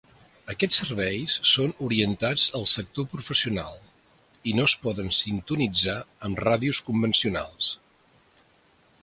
Aquests 0.51 0.77
serveis 0.83 1.33
són 1.49 1.75
orientats 1.87 2.45
al 2.59 2.65
sector 2.71 3.07
professional, 3.11 3.77
i 4.53 4.55
no 4.61 4.67
es 4.71 4.77
poden 4.87 5.13
sintonitzar 5.19 5.99
amb 6.31 6.43
ràdios 6.49 6.83
convencionals. 6.91 7.71